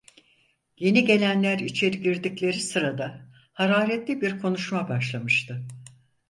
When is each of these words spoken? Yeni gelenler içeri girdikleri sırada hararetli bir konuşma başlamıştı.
Yeni 0.77 1.05
gelenler 1.05 1.59
içeri 1.59 2.01
girdikleri 2.01 2.59
sırada 2.59 3.29
hararetli 3.53 4.21
bir 4.21 4.39
konuşma 4.39 4.89
başlamıştı. 4.89 5.61